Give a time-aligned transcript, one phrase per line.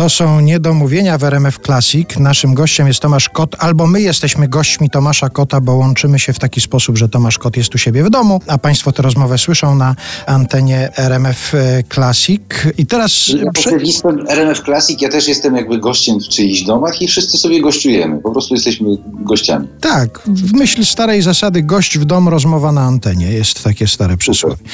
[0.00, 2.18] To są niedomówienia w RMF Classic.
[2.18, 6.38] Naszym gościem jest Tomasz Kot, albo my jesteśmy gośćmi Tomasza Kota, bo łączymy się w
[6.38, 9.74] taki sposób, że Tomasz Kot jest u siebie w domu, a Państwo tę rozmowę słyszą
[9.74, 11.52] na antenie RMF
[11.94, 12.42] Classic.
[12.78, 13.28] I teraz...
[13.28, 17.38] Ja prze- listem RMF Classic, ja też jestem jakby gościem w czyichś domach i wszyscy
[17.38, 18.20] sobie gościujemy.
[18.22, 19.68] Po prostu jesteśmy gościami.
[19.80, 23.32] Tak, w myśl starej zasady gość w dom, rozmowa na antenie.
[23.32, 24.56] Jest takie stare przysłowie.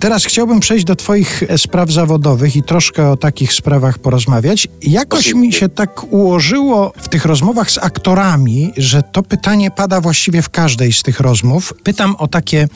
[0.00, 4.68] Teraz chciałbym przejść do Twoich e, spraw zawodowych i troszkę o takich sprawach porozmawiać.
[4.82, 10.42] Jakoś mi się tak ułożyło w tych rozmowach z aktorami, że to pytanie pada właściwie
[10.42, 11.74] w każdej z tych rozmów.
[11.82, 12.68] Pytam o takie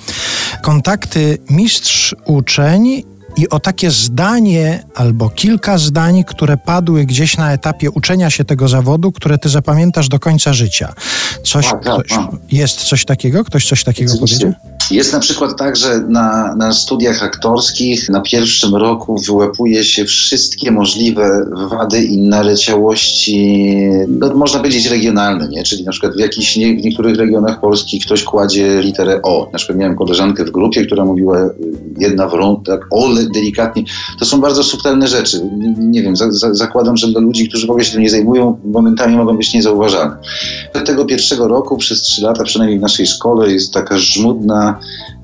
[0.63, 3.03] kontakty mistrz-uczeń
[3.37, 8.69] i o takie zdanie albo kilka zdań, które padły gdzieś na etapie uczenia się tego
[8.69, 10.93] zawodu, które ty zapamiętasz do końca życia.
[11.45, 12.27] Coś, Tak, tak, ktoś, tak.
[12.53, 13.45] jest coś takiego?
[13.45, 14.39] Ktoś coś takiego Oczywiście.
[14.39, 14.63] powiedział?
[14.93, 20.71] Jest na przykład tak, że na, na studiach aktorskich na pierwszym roku wyłapuje się wszystkie
[20.71, 23.67] możliwe wady i naleciałości,
[24.09, 25.63] no, można powiedzieć regionalne, nie?
[25.63, 29.49] czyli na przykład w, jakichś, nie, w niektórych regionach Polski ktoś kładzie literę O.
[29.53, 31.51] Na przykład miałem koleżankę w grupie, która mówiła
[31.99, 33.85] jedna w rąk, tak O le- delikatnie.
[34.19, 35.41] To są bardzo subtelne rzeczy.
[35.59, 38.11] Nie, nie wiem, za, za, zakładam, że dla ludzi, którzy w ogóle się tym nie
[38.11, 40.17] zajmują, momentami mogą być niezauważalne.
[40.75, 44.79] Od tego pierwszego roku przez trzy lata, przynajmniej w naszej szkole, jest taka żmudna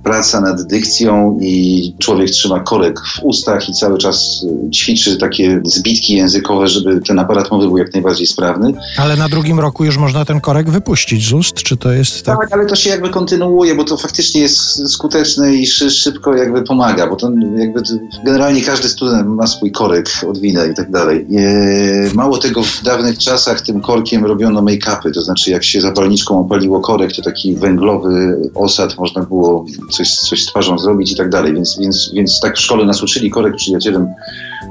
[0.09, 5.61] praca nad dykcją i człowiek trzyma korek w ustach i cały czas y, ćwiczy takie
[5.65, 8.73] zbitki językowe, żeby ten aparat mowy był jak najbardziej sprawny.
[8.99, 11.55] Ale na drugim roku już można ten korek wypuścić z ust?
[11.55, 12.39] Czy to jest tak?
[12.39, 16.63] Tak, ale to się jakby kontynuuje, bo to faktycznie jest skuteczne i szy, szybko jakby
[16.63, 17.83] pomaga, bo to jakby
[18.25, 21.27] generalnie każdy student ma swój korek, odwinę i tak dalej.
[21.37, 26.41] E, mało tego, w dawnych czasach tym korkiem robiono make-upy, to znaczy jak się zapalniczką
[26.41, 29.65] opaliło korek, to taki węglowy osad można było
[29.99, 33.03] coś, coś z twarzą zrobić i tak dalej, więc, więc, więc tak w szkole nas
[33.03, 34.09] uczyli, korek przyjacielem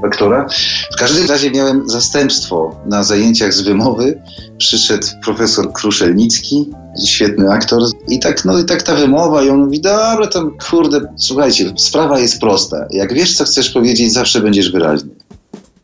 [0.04, 0.46] aktora.
[0.92, 4.22] W każdym razie miałem zastępstwo na zajęciach z wymowy.
[4.58, 6.70] Przyszedł profesor Kruszelnicki,
[7.06, 7.82] świetny aktor.
[8.08, 12.18] I tak, no i tak ta wymowa i on mówi, dobra, to kurde, słuchajcie, sprawa
[12.18, 12.86] jest prosta.
[12.90, 15.10] Jak wiesz, co chcesz powiedzieć, zawsze będziesz wyraźny.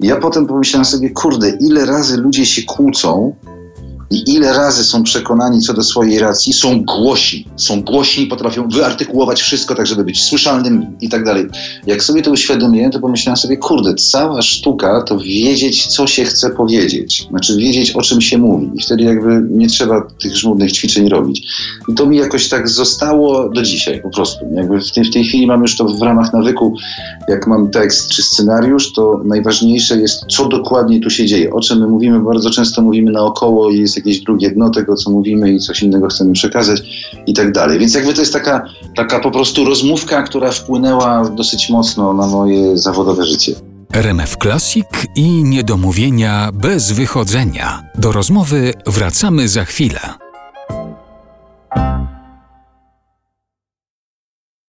[0.01, 3.35] Ja potem pomyślałem sobie, kurde, ile razy ludzie się kłócą
[4.11, 9.43] i ile razy są przekonani co do swojej racji, są głośni, są głośni, potrafią wyartykułować
[9.43, 11.47] wszystko tak, żeby być słyszalnym i tak dalej.
[11.87, 16.51] Jak sobie to uświadomiłem, to pomyślałem sobie, kurde, cała sztuka to wiedzieć, co się chce
[16.51, 17.27] powiedzieć.
[17.31, 18.71] Znaczy wiedzieć, o czym się mówi.
[18.75, 21.49] I wtedy jakby nie trzeba tych żmudnych ćwiczeń robić.
[21.89, 24.45] I to mi jakoś tak zostało do dzisiaj po prostu.
[24.55, 26.75] Jakby w tej, w tej chwili mam już to w ramach nawyku,
[27.29, 31.53] jak mam tekst czy scenariusz, to najważniejsze jest, co dokładnie tu się dzieje.
[31.53, 35.11] O czym my mówimy, bardzo często mówimy naokoło i jest jakieś drugie dno tego, co
[35.11, 36.83] mówimy i coś innego chcemy przekazać
[37.27, 37.79] i tak dalej.
[37.79, 38.63] Więc jakby to jest taka,
[38.97, 43.55] taka po prostu rozmówka, która wpłynęła dosyć mocno na moje zawodowe życie.
[43.93, 47.83] RMF Classic i niedomówienia bez wychodzenia.
[47.99, 50.24] Do rozmowy wracamy za chwilę.